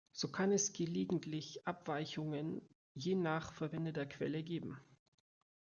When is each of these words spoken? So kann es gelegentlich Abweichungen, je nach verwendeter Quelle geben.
So 0.13 0.29
kann 0.29 0.51
es 0.51 0.73
gelegentlich 0.73 1.67
Abweichungen, 1.67 2.63
je 2.95 3.13
nach 3.13 3.53
verwendeter 3.53 4.07
Quelle 4.07 4.41
geben. 4.41 4.79